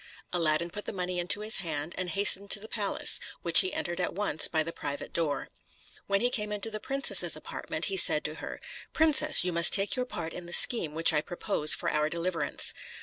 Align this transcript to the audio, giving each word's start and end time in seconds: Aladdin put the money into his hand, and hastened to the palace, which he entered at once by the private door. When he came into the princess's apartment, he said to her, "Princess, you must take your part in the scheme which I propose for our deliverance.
Aladdin 0.33 0.71
put 0.71 0.85
the 0.85 0.93
money 0.93 1.19
into 1.19 1.41
his 1.41 1.57
hand, 1.57 1.93
and 1.95 2.09
hastened 2.09 2.49
to 2.49 2.59
the 2.59 2.67
palace, 2.67 3.19
which 3.43 3.59
he 3.59 3.71
entered 3.71 4.01
at 4.01 4.15
once 4.15 4.47
by 4.47 4.63
the 4.63 4.71
private 4.73 5.13
door. 5.13 5.49
When 6.07 6.21
he 6.21 6.31
came 6.31 6.51
into 6.51 6.71
the 6.71 6.79
princess's 6.79 7.35
apartment, 7.35 7.85
he 7.85 7.97
said 7.97 8.23
to 8.23 8.33
her, 8.41 8.59
"Princess, 8.93 9.43
you 9.43 9.53
must 9.53 9.73
take 9.73 9.95
your 9.95 10.05
part 10.07 10.33
in 10.33 10.47
the 10.47 10.53
scheme 10.53 10.95
which 10.95 11.13
I 11.13 11.21
propose 11.21 11.75
for 11.75 11.87
our 11.87 12.09
deliverance. 12.09 12.73